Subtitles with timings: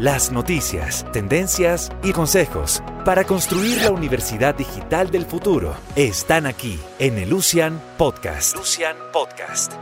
[0.00, 7.16] Las noticias, tendencias y consejos para construir la universidad digital del futuro están aquí en
[7.16, 8.56] el Lucian Podcast.
[8.56, 9.72] Lucian Podcast.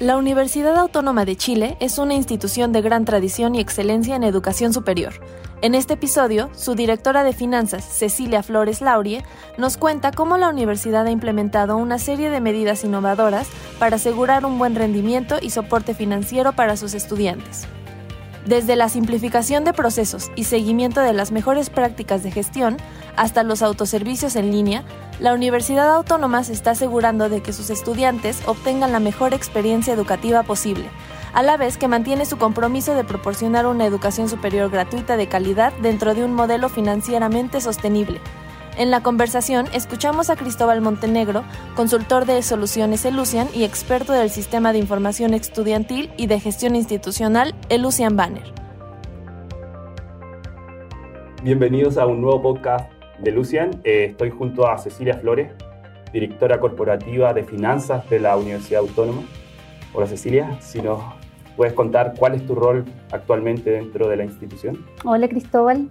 [0.00, 4.72] La Universidad Autónoma de Chile es una institución de gran tradición y excelencia en educación
[4.72, 5.12] superior.
[5.60, 9.24] En este episodio, su directora de finanzas, Cecilia Flores Laurie,
[9.56, 13.48] nos cuenta cómo la universidad ha implementado una serie de medidas innovadoras
[13.80, 17.66] para asegurar un buen rendimiento y soporte financiero para sus estudiantes.
[18.46, 22.76] Desde la simplificación de procesos y seguimiento de las mejores prácticas de gestión
[23.16, 24.84] hasta los autoservicios en línea,
[25.18, 30.44] la Universidad Autónoma se está asegurando de que sus estudiantes obtengan la mejor experiencia educativa
[30.44, 30.88] posible,
[31.32, 35.72] a la vez que mantiene su compromiso de proporcionar una educación superior gratuita de calidad
[35.82, 38.20] dentro de un modelo financieramente sostenible.
[38.76, 41.42] En la conversación escuchamos a Cristóbal Montenegro,
[41.74, 47.54] consultor de soluciones Elucian y experto del sistema de información estudiantil y de gestión institucional
[47.70, 48.44] Elucian Banner.
[51.42, 53.80] Bienvenidos a un nuevo podcast de Lucian.
[53.84, 55.50] Eh, estoy junto a Cecilia Flores,
[56.12, 59.22] directora corporativa de finanzas de la Universidad Autónoma.
[59.98, 61.00] Hola Cecilia, si nos
[61.56, 64.86] puedes contar cuál es tu rol actualmente dentro de la institución.
[65.04, 65.88] Hola Cristóbal.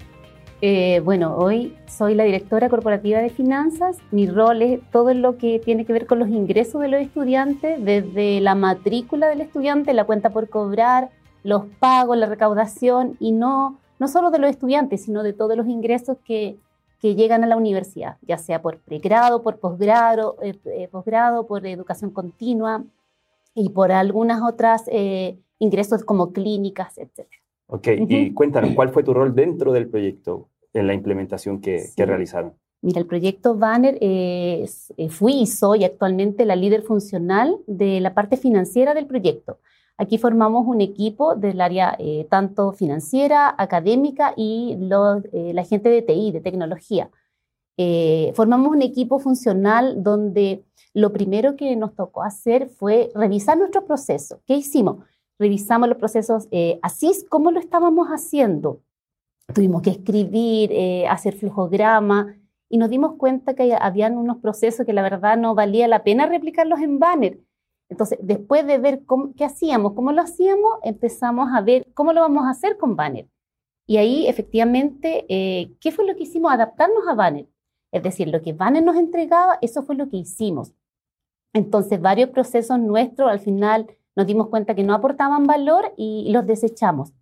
[0.62, 3.98] Eh, bueno, hoy soy la directora corporativa de finanzas.
[4.12, 7.84] Mi rol es todo lo que tiene que ver con los ingresos de los estudiantes,
[7.84, 11.10] desde la matrícula del estudiante, la cuenta por cobrar,
[11.44, 15.68] los pagos, la recaudación y no, no solo de los estudiantes, sino de todos los
[15.68, 16.56] ingresos que,
[17.02, 21.68] que llegan a la universidad, ya sea por pregrado, por posgrado, eh, eh, posgrado por
[21.68, 22.86] educación continua
[23.58, 27.28] y por algunas otras eh, ingresos como clínicas, etc.
[27.66, 32.06] Ok, y cuéntanos, ¿cuál fue tu rol dentro del proyecto en la implementación que, que
[32.06, 32.54] realizaron?
[32.82, 38.38] Mira, el proyecto Banner es, fui y soy actualmente la líder funcional de la parte
[38.38, 39.58] financiera del proyecto.
[39.98, 44.78] Aquí formamos un equipo del área eh, tanto financiera, académica y
[45.34, 47.10] eh, la gente de TI, de tecnología.
[47.78, 53.86] Eh, formamos un equipo funcional donde lo primero que nos tocó hacer fue revisar nuestro
[53.86, 54.42] proceso.
[54.46, 55.06] ¿Qué hicimos?
[55.40, 56.48] Revisamos los procesos
[56.82, 58.82] así es como lo estábamos haciendo.
[59.54, 60.72] Tuvimos que escribir,
[61.08, 62.36] hacer flujograma
[62.68, 66.26] y nos dimos cuenta que habían unos procesos que la verdad no valía la pena
[66.26, 67.40] replicarlos en banner
[67.90, 69.04] entonces, después de ver
[69.38, 73.28] qué hacíamos, cómo lo hacíamos, empezamos a ver cómo lo vamos a hacer con Banner.
[73.86, 76.52] Y ahí, efectivamente, eh, ¿qué fue lo que hicimos?
[76.52, 77.48] Adaptarnos a Banner.
[77.92, 80.74] Es decir, lo que Banner nos entregaba, eso fue lo que hicimos.
[81.54, 86.46] Entonces, varios procesos nuestros, al final, nos dimos cuenta que no aportaban valor y los
[86.46, 87.14] desechamos.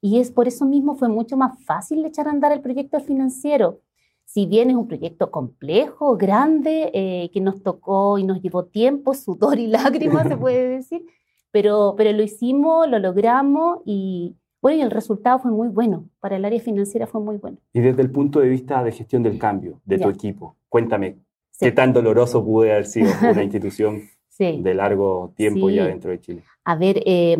[0.00, 3.80] Y es por eso mismo fue mucho más fácil echar a andar el proyecto financiero,
[4.26, 9.14] si bien es un proyecto complejo, grande, eh, que nos tocó y nos llevó tiempo,
[9.14, 11.04] sudor y lágrimas, se puede decir,
[11.50, 16.08] pero, pero lo hicimos, lo logramos y, bueno, y el resultado fue muy bueno.
[16.20, 17.58] Para el área financiera fue muy bueno.
[17.74, 21.18] Y desde el punto de vista de gestión del cambio de tu equipo, cuéntame,
[21.60, 24.04] ¿qué tan doloroso pudo haber sido una institución
[24.38, 26.44] de largo tiempo ya dentro de Chile?
[26.64, 27.36] A ver, eh,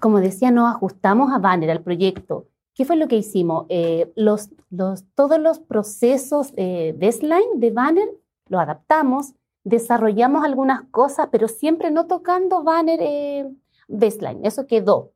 [0.00, 2.46] como decía, nos ajustamos a Banner, al proyecto.
[2.72, 3.66] ¿Qué fue lo que hicimos?
[3.68, 8.08] Eh, los, los, todos los procesos eh, de slime, de banner,
[8.48, 9.34] lo adaptamos,
[9.64, 13.50] desarrollamos algunas cosas, pero siempre no tocando banner eh,
[13.88, 14.44] baseline.
[14.44, 15.14] Eso quedó.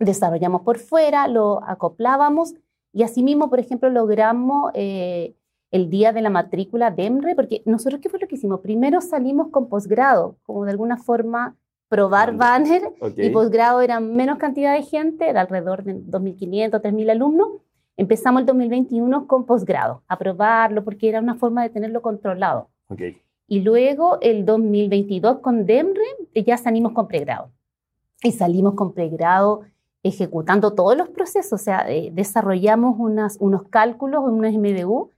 [0.00, 2.54] Desarrollamos por fuera, lo acoplábamos
[2.92, 5.34] y asimismo, por ejemplo, logramos eh,
[5.70, 8.60] el día de la matrícula de EMRE, porque nosotros, ¿qué fue lo que hicimos?
[8.60, 11.56] Primero salimos con posgrado, como de alguna forma
[11.88, 12.82] probar banner
[13.16, 17.48] y posgrado eran menos cantidad de gente, era alrededor de 2.500, 3.000 alumnos.
[17.96, 22.70] Empezamos el 2021 con posgrado, a probarlo porque era una forma de tenerlo controlado.
[23.46, 26.02] Y luego el 2022 con DEMRE
[26.46, 27.50] ya salimos con pregrado.
[28.22, 29.62] Y salimos con pregrado
[30.02, 32.96] ejecutando todos los procesos, o sea, desarrollamos
[33.38, 35.10] unos cálculos, unos MDU.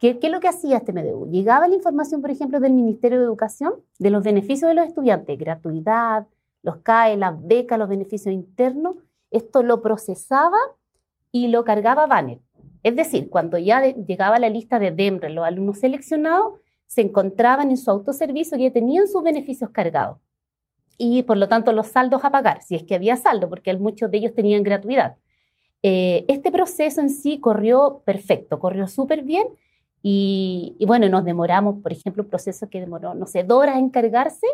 [0.00, 1.30] ¿Qué, ¿Qué es lo que hacía este MDU?
[1.30, 5.38] Llegaba la información, por ejemplo, del Ministerio de Educación de los beneficios de los estudiantes,
[5.38, 6.26] gratuidad,
[6.62, 8.96] los CAE, las becas, los beneficios internos.
[9.30, 10.58] Esto lo procesaba
[11.30, 12.40] y lo cargaba Banner.
[12.82, 17.76] Es decir, cuando ya llegaba la lista de DEMRE, los alumnos seleccionados se encontraban en
[17.76, 20.18] su autoservicio y ya tenían sus beneficios cargados.
[20.98, 24.10] Y por lo tanto los saldos a pagar, si es que había saldo, porque muchos
[24.10, 25.16] de ellos tenían gratuidad.
[25.82, 29.46] Eh, este proceso en sí corrió perfecto, corrió súper bien
[30.02, 33.90] y, bueno, nos demoramos, por ejemplo, un proceso que demoró, no sé, dos horas en
[33.90, 34.46] cargarse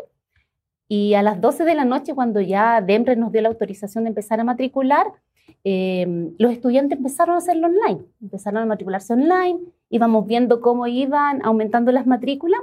[0.87, 4.09] y a las 12 de la noche, cuando ya DEMRE nos dio la autorización de
[4.09, 5.07] empezar a matricular,
[5.63, 9.59] eh, los estudiantes empezaron a hacerlo online, empezaron a matricularse online,
[9.89, 12.59] íbamos viendo cómo iban aumentando las matrículas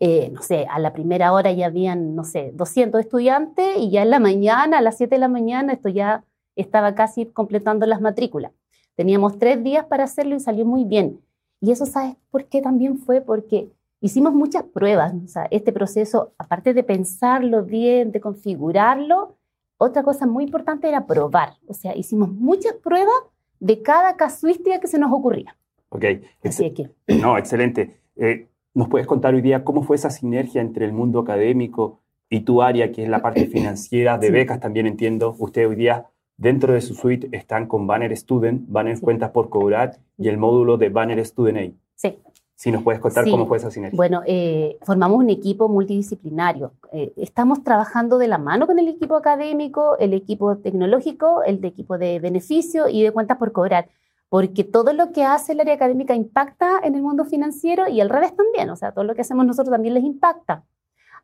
[0.00, 4.02] eh, no sé, a la primera hora ya habían, no sé, 200 estudiantes y ya
[4.02, 6.24] en la mañana, a las 7 de la mañana, esto ya
[6.56, 8.52] estaba casi completando las matrículas.
[8.96, 11.20] Teníamos tres días para hacerlo y salió muy bien.
[11.60, 13.20] Y eso, ¿sabes por qué también fue?
[13.20, 13.70] Porque
[14.00, 15.14] hicimos muchas pruebas.
[15.24, 19.36] O sea, este proceso, aparte de pensarlo bien, de configurarlo,
[19.78, 21.54] otra cosa muy importante era probar.
[21.66, 23.14] O sea, hicimos muchas pruebas
[23.60, 25.56] de cada casuística que se nos ocurría.
[25.88, 26.04] Ok.
[26.44, 26.90] Así que.
[27.20, 27.98] No, excelente.
[28.16, 32.40] Eh, ¿Nos puedes contar hoy día cómo fue esa sinergia entre el mundo académico y
[32.40, 34.58] tu área, que es la parte financiera de becas?
[34.58, 36.06] También entiendo, usted hoy día
[36.36, 40.76] dentro de su suite están con Banner Student, Banner Cuentas por Cobrar y el módulo
[40.76, 41.72] de Banner Student Aid.
[41.94, 42.18] Sí.
[42.56, 43.96] Si nos puedes contar cómo fue esa sinergia.
[43.96, 46.72] Bueno, eh, formamos un equipo multidisciplinario.
[46.92, 51.68] Eh, estamos trabajando de la mano con el equipo académico, el equipo tecnológico, el de
[51.68, 53.88] equipo de beneficio y de cuentas por cobrar,
[54.28, 58.10] porque todo lo que hace el área académica impacta en el mundo financiero y al
[58.10, 60.64] revés también, o sea, todo lo que hacemos nosotros también les impacta.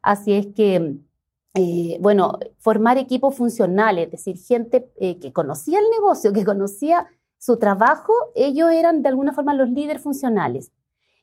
[0.03, 0.97] Así es que,
[1.55, 7.09] eh, bueno, formar equipos funcionales, es decir, gente que conocía el negocio, que conocía
[7.39, 10.73] su trabajo, ellos eran de alguna forma los líderes funcionales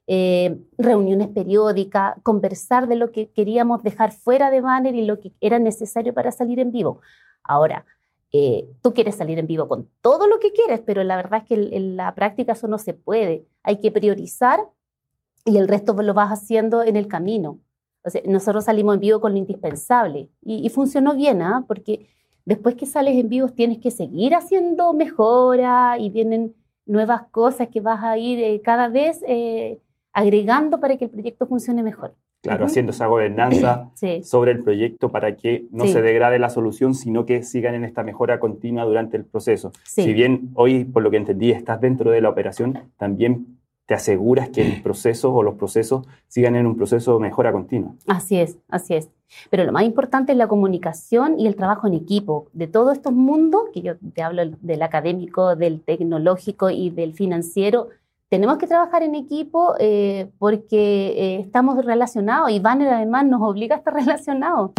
[0.10, 5.34] eh, reuniones periódicas, conversar de lo que queríamos dejar fuera de banner y lo que
[5.42, 7.02] era necesario para salir en vivo.
[7.44, 7.86] Ahora,
[8.32, 11.48] eh, tú quieres salir en vivo con todo lo que quieres, pero la verdad es
[11.48, 13.48] que en, la práctica eso no se puede.
[13.64, 14.60] Hay que priorizar
[15.46, 17.60] y el resto lo vas haciendo en el camino.
[18.26, 21.66] Nosotros salimos en vivo con lo indispensable y, funcionó bien, ¿ah?
[21.68, 22.08] porque
[22.46, 27.82] después que sales en vivo tienes que seguir haciendo mejora y vienen nuevas cosas que
[27.82, 29.22] vas a ir eh, cada vez
[30.14, 32.16] agregando para que el proyecto funcione mejor.
[32.42, 33.92] Claro, haciendo esa gobernanza
[34.24, 38.04] sobre el proyecto para que no se degrade la solución, sino que sigan en esta
[38.04, 39.72] mejora continua durante el proceso.
[39.84, 43.58] Si bien hoy, por lo que entendí, estás dentro de la operación, también
[43.88, 47.96] te aseguras que el proceso o los procesos sigan en un proceso de mejora continua.
[48.06, 49.10] Así es, así es.
[49.50, 53.14] Pero lo más importante es la comunicación y el trabajo en equipo de todos estos
[53.14, 57.90] mundos, que yo te hablo del académico, del tecnológico y del financiero,
[58.30, 63.76] tenemos que trabajar en equipo eh, porque eh, estamos relacionados y Banner además nos obliga
[63.76, 64.72] a estar relacionados.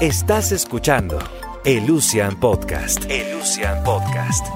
[0.00, 1.18] Estás escuchando
[1.64, 3.04] Elucian Podcast.
[3.08, 4.46] Elucian Podcast.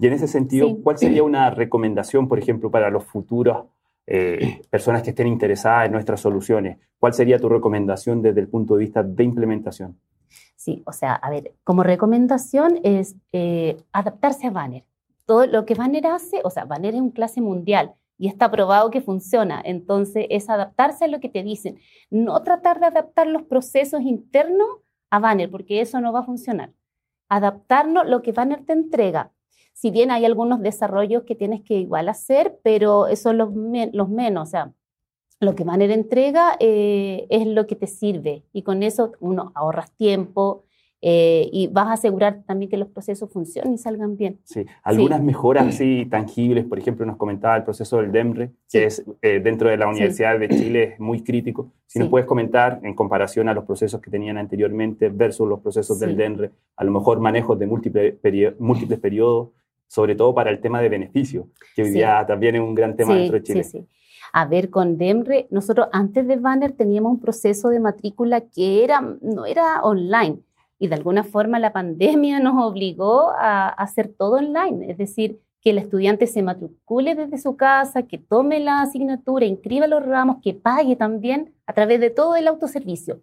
[0.00, 3.66] Y en ese sentido, ¿cuál sería una recomendación, por ejemplo, para los futuros
[4.06, 6.78] eh, personas que estén interesadas en nuestras soluciones?
[6.98, 9.98] ¿Cuál sería tu recomendación desde el punto de vista de implementación?
[10.54, 13.16] Sí, o sea, a ver, como recomendación es
[13.92, 14.84] adaptarse a Banner
[15.28, 18.90] todo lo que Banner hace, o sea, Banner es un clase mundial y está probado
[18.90, 19.60] que funciona.
[19.62, 21.78] Entonces, es adaptarse a lo que te dicen.
[22.08, 24.66] No tratar de adaptar los procesos internos
[25.10, 26.72] a Banner, porque eso no va a funcionar.
[27.28, 29.30] Adaptarnos lo que Banner te entrega.
[29.74, 33.50] Si bien hay algunos desarrollos que tienes que igual hacer, pero son los,
[33.92, 34.48] los menos.
[34.48, 34.72] O sea,
[35.40, 38.44] lo que Banner entrega eh, es lo que te sirve.
[38.54, 40.64] Y con eso uno ahorras tiempo,
[41.00, 44.40] eh, y vas a asegurar también que los procesos funcionen y salgan bien.
[44.42, 49.04] Sí, algunas mejoras así tangibles, por ejemplo, nos comentaba el proceso del DEMRE, que es
[49.22, 51.70] eh, dentro de la Universidad de Chile es muy crítico.
[51.86, 56.00] Si nos puedes comentar en comparación a los procesos que tenían anteriormente versus los procesos
[56.00, 58.14] del DEMRE, a lo mejor manejos de múltiples,
[58.58, 59.50] múltiples periodos,
[59.86, 63.14] sobre todo para el tema de beneficio, que hoy día también es un gran tema
[63.14, 63.64] dentro de Chile.
[63.64, 63.86] Sí, sí.
[64.32, 69.00] A ver, con DEMRE, nosotros antes de Banner teníamos un proceso de matrícula que era,
[69.22, 70.40] no era online,
[70.78, 75.70] y de alguna forma la pandemia nos obligó a, hacer todo online, es decir, que
[75.70, 80.54] el estudiante se matricule desde su casa, que tome la asignatura, inscriba los ramos, que
[80.54, 83.20] pague también a través de todo el autoservicio.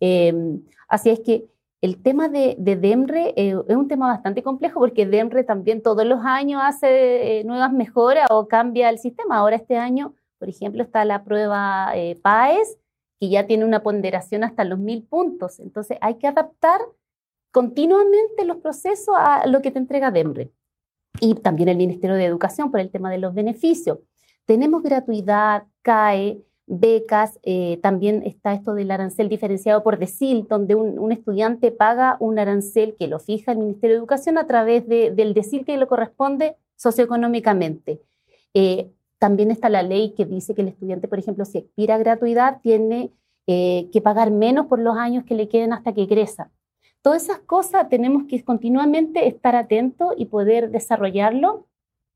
[0.00, 1.46] Em, así es que
[1.80, 6.20] el tema de, DEMRE eh, es un tema bastante complejo porque DEMRE también todos los
[6.24, 9.38] años hace eh, nuevas mejoras o cambia el sistema.
[9.38, 12.76] Ahora este año, por ejemplo, está la prueba eh, PAES,
[13.20, 15.60] que ya tiene una ponderación hasta los mil puntos.
[15.60, 16.80] Entonces hay que adaptar
[17.52, 20.50] continuamente los procesos a lo que te entrega DEMRE.
[21.20, 23.98] Y también el Ministerio de Educación por el tema de los beneficios.
[24.46, 31.12] Tenemos gratuidad, CAE, becas, eh, también está esto del arancel diferenciado por decil, donde un,
[31.12, 35.64] estudiante paga un arancel que lo fija el Ministerio de Educación a través del decil
[35.64, 38.00] que le corresponde socioeconómicamente.
[38.54, 42.60] Eh, también está la ley que dice que el estudiante, por ejemplo, si expira gratuidad,
[42.62, 43.12] tiene
[43.46, 46.50] eh, que pagar menos por los años que le queden hasta que egresa.
[47.02, 51.66] Todas esas cosas tenemos que continuamente estar atentos y poder desarrollarlo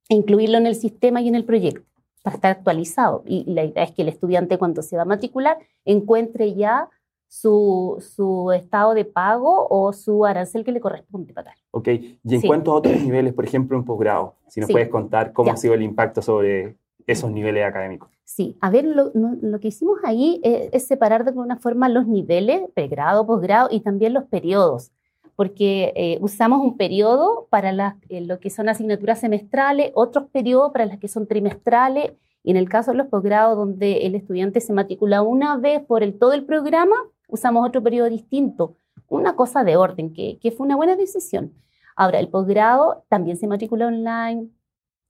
[0.09, 1.83] e incluirlo en el sistema y en el proyecto
[2.23, 3.23] para estar actualizado.
[3.27, 6.89] Y la idea es que el estudiante cuando se va a matricular encuentre ya
[7.29, 11.57] su, su, estado de pago o su arancel que le corresponde pagar.
[11.71, 15.35] Ok, y en cuanto a otros niveles, por ejemplo, en posgrado, si nos puedes contar
[15.35, 18.11] cómo ha sido el impacto sobre esos niveles académicos.
[18.25, 19.13] Sí, a ver, lo,
[19.61, 24.25] que hicimos ahí es, separar de alguna forma los niveles, pregrado, posgrado y también los
[24.25, 24.93] periodos,
[25.37, 30.87] porque eh, usamos un periodo para eh, lo que son asignaturas semestrales, otros periodos para
[30.87, 34.73] las que son trimestrales, y en el caso de los posgrados donde el estudiante se
[34.73, 36.97] matricula una vez por el, todo el programa,
[37.29, 38.77] usamos otro periodo distinto,
[39.09, 41.53] una cosa de orden, que, que fue una buena decisión.
[41.97, 44.51] Ahora, el posgrado también se matricula online,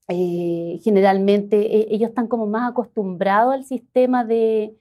[0.08, 4.74] eh, generalmente e, ellos están como más acostumbrados al sistema de,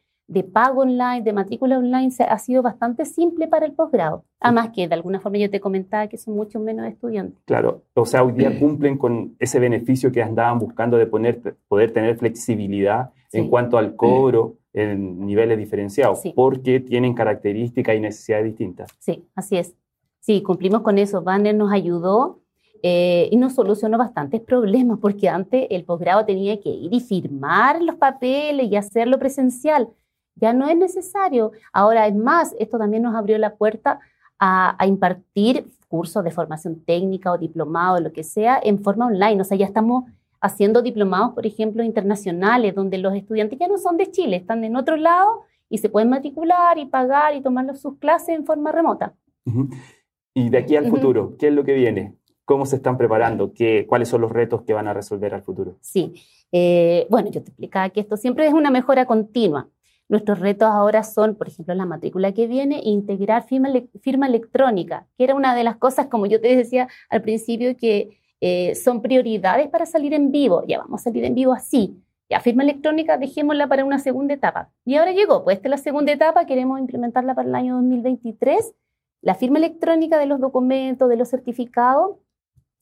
[0.51, 4.25] pago online, de matrícula online, ha sido bastante simple para el posgrado.
[4.39, 7.39] Además que de alguna forma yo te comentaba que son mucho menos estudiantes.
[7.46, 11.92] Claro, o sea, hoy día cumplen con ese beneficio que andaban buscando de poner, poder
[11.92, 18.89] tener flexibilidad en cuanto al cobro en niveles diferenciados, porque tienen características y necesidades distintas.
[19.00, 19.75] Sí, así es.
[20.20, 21.22] Sí, cumplimos con eso.
[21.22, 22.43] Banner nos ayudó
[22.86, 27.82] eh, y nos solucionó bastantes problemas, porque antes el posgrado tenía que ir y firmar
[27.82, 29.88] los papeles y hacerlo presencial.
[30.36, 31.54] Ya no es necesario.
[31.72, 34.02] Ahora es más, esto también nos abrió la puerta
[34.38, 39.40] a, impartir cursos de formación técnica o diplomado, lo que sea, en forma online.
[39.40, 40.04] O sea, ya estamos
[40.42, 44.75] haciendo diplomados, por ejemplo, internacionales, donde los estudiantes ya no son de Chile, están en
[44.75, 49.13] otro lado y se pueden matricular y pagar y tomar sus clases en forma remota.
[50.34, 52.18] Y de aquí al futuro, ¿qué es lo que viene?
[52.46, 53.54] ¿Cómo se están preparando?
[53.54, 55.78] ¿Qué, ¿Cuáles son los retos que van a resolver al futuro?
[55.82, 56.14] Sí,
[56.52, 59.70] eh, bueno, yo te explicaba que esto siempre es una mejora continua.
[60.10, 63.70] Nuestros retos ahora son, por ejemplo, la matrícula que viene, integrar firma,
[64.02, 68.20] firma electrónica, que era una de las cosas, como yo te decía al principio, que
[68.42, 70.64] eh, son prioridades para salir en vivo.
[70.68, 71.98] Ya vamos a salir en vivo así.
[72.30, 74.70] Ya, firma electrónica, dejémosla para una segunda etapa.
[74.86, 78.74] Y ahora llegó, pues esta es la segunda etapa, queremos implementarla para el año 2023.
[79.22, 82.18] La firma electrónica de los documentos, de los certificados,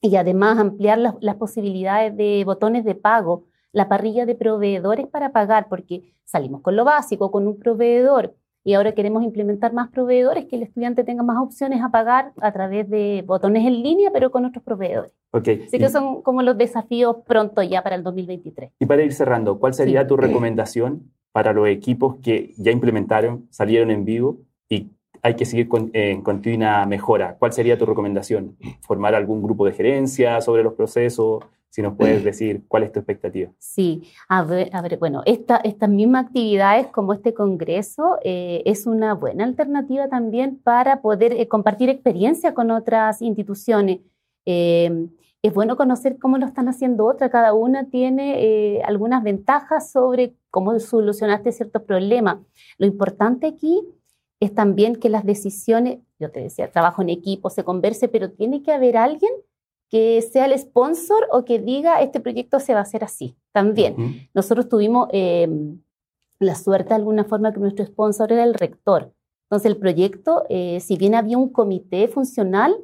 [0.01, 5.67] y además ampliar las, posibilidades de botones de pago, la parrilla de proveedores para pagar,
[5.69, 10.55] porque salimos con lo básico, con un proveedor, y ahora queremos implementar más proveedores, que
[10.55, 14.45] el estudiante tenga más opciones a pagar a través de botones en línea, pero con
[14.45, 15.11] otros proveedores.
[15.31, 15.63] Okay.
[15.65, 18.71] Así que son como los desafíos pronto ya para el 2023.
[18.79, 23.89] Y para ir cerrando, ¿cuál sería tu recomendación para los equipos que ya implementaron, salieron
[23.91, 24.91] en vivo y
[25.23, 27.35] hay que seguir en continua mejora.
[27.37, 28.57] ¿Cuál sería tu recomendación?
[28.81, 31.43] ¿Formar algún grupo de gerencia sobre los procesos?
[31.69, 33.51] Si nos puedes decir cuál es tu expectativa.
[33.59, 38.87] Sí, a ver, a ver bueno, esta, estas mismas actividades como este congreso eh, es
[38.87, 43.99] una buena alternativa también para poder eh, compartir experiencia con otras instituciones.
[44.45, 45.07] Eh,
[45.43, 47.31] es bueno conocer cómo lo están haciendo otras.
[47.31, 52.37] Cada una tiene algunas ventajas sobre cómo solucionaste ciertos problemas.
[52.77, 53.81] Lo importante aquí
[54.41, 58.63] es también que las decisiones, yo te decía, trabajo en equipo, se converse, pero tiene
[58.63, 59.31] que haber alguien
[59.87, 63.37] que sea el sponsor o que diga, este proyecto se va a hacer así.
[63.51, 65.79] También, nosotros tuvimos em,
[66.39, 69.13] la suerte de alguna forma que nuestro sponsor era el rector.
[69.45, 72.75] Entonces el proyecto, eh, si bien había un comité funcional,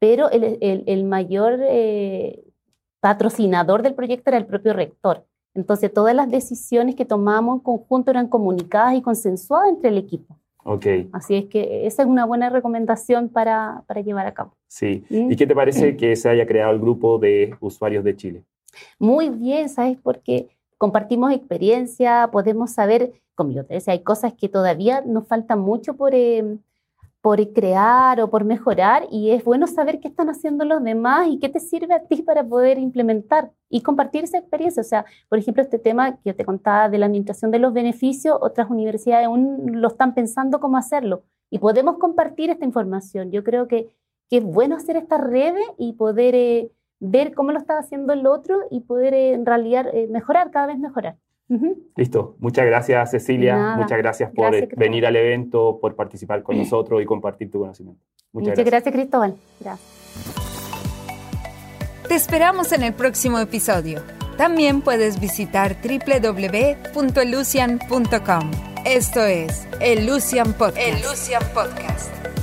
[0.00, 2.44] pero el, mayor eh,
[3.00, 5.24] patrocinador del proyecto era el propio rector.
[5.54, 10.39] Entonces todas las decisiones que tomamos en conjunto eran comunicadas y consensuadas entre el equipo.
[11.12, 14.56] Así es que esa es una buena recomendación para, para llevar a cabo.
[14.68, 15.04] Sí.
[15.08, 15.32] ¿Mm?
[15.32, 18.44] ¿Y qué te parece que se haya creado el grupo de usuarios de Chile?
[18.98, 19.98] Muy bien, ¿sabes?
[20.02, 20.48] Porque
[20.78, 25.94] compartimos experiencia, podemos saber, como yo te decía, hay cosas que todavía nos falta mucho
[25.94, 26.58] por, eh,
[27.20, 31.38] por crear o por mejorar y es bueno saber qué están haciendo los demás y
[31.38, 34.80] qué te sirve a ti para poder implementar y compartir esa experiencia.
[34.80, 38.38] O sea, por ejemplo, este tema que te contaba de la administración de los beneficios,
[38.40, 43.30] otras universidades aún lo están pensando cómo hacerlo y podemos compartir esta información.
[43.32, 43.90] Yo creo que,
[44.30, 48.26] que es bueno hacer estas redes y poder eh, ver cómo lo está haciendo el
[48.26, 51.16] otro y poder eh, en realidad eh, mejorar, cada vez mejorar.
[51.96, 52.36] Listo.
[52.38, 53.74] Muchas gracias, Cecilia.
[53.76, 58.02] Muchas gracias por venir al evento, por participar con nosotros y compartir tu conocimiento.
[58.32, 58.66] Muchas, gracias.
[58.66, 59.36] gracias, Cristóbal.
[59.60, 59.90] Gracias.
[62.06, 64.02] Te esperamos en el próximo episodio.
[64.36, 68.50] También puedes visitar www.elucian.com.
[68.86, 70.78] Esto es El Lucian Podcast.
[70.78, 72.39] El Lucian Podcast.